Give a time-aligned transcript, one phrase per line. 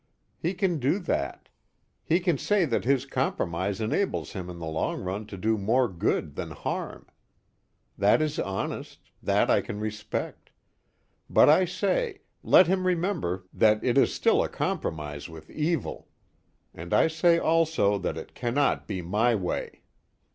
[0.39, 1.47] He can do that:
[2.03, 5.87] he can say that his compromise enables him in the long run to do more
[5.87, 7.05] good than harm.
[7.99, 10.49] That is honest; that I can respect.
[11.29, 16.07] But I say, let him remember that it is still a compromise with evil.
[16.73, 19.83] And I say also that it cannot be my way.